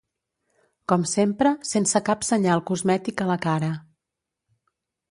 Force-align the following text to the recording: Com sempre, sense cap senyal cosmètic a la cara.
Com 0.93 1.03
sempre, 1.11 1.51
sense 1.73 2.03
cap 2.09 2.27
senyal 2.31 2.65
cosmètic 2.71 3.25
a 3.27 3.31
la 3.35 3.39
cara. 3.49 3.73